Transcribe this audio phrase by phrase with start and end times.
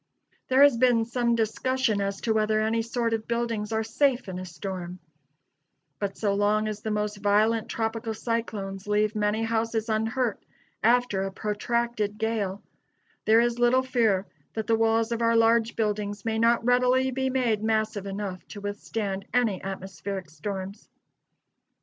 [0.47, 4.39] There has been some discussion as to whether any sort of buildings are safe in
[4.39, 4.97] a storm:
[5.99, 10.43] but so long as the most violent tropical cyclones leave many houses unhurt
[10.81, 12.63] after a protracted gale,
[13.25, 14.25] there is little fear
[14.55, 18.59] that the walls of our large buildings may not readily be made massive enough to
[18.59, 20.89] withstand any atmospheric storms.